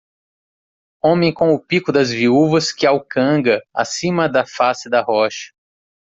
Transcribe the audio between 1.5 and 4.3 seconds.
o pico das viúvas que alcanga acima